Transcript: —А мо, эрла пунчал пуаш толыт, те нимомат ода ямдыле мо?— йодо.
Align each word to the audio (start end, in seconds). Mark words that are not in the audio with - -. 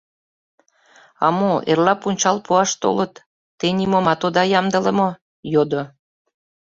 —А 1.25 1.27
мо, 1.39 1.53
эрла 1.71 1.93
пунчал 2.01 2.37
пуаш 2.45 2.71
толыт, 2.81 3.13
те 3.59 3.67
нимомат 3.77 4.21
ода 4.27 4.43
ямдыле 4.59 4.91
мо?— 4.99 5.09
йодо. 5.53 5.81